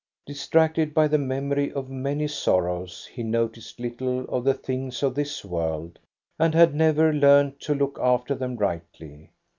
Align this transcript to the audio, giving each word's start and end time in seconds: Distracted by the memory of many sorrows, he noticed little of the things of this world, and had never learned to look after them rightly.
Distracted 0.25 0.95
by 0.95 1.07
the 1.07 1.19
memory 1.19 1.71
of 1.71 1.91
many 1.91 2.27
sorrows, 2.27 3.07
he 3.13 3.21
noticed 3.21 3.79
little 3.79 4.21
of 4.29 4.43
the 4.43 4.55
things 4.55 5.03
of 5.03 5.13
this 5.13 5.45
world, 5.45 5.99
and 6.39 6.55
had 6.55 6.73
never 6.73 7.13
learned 7.13 7.59
to 7.59 7.75
look 7.75 7.99
after 8.01 8.33
them 8.33 8.55
rightly. 8.55 9.29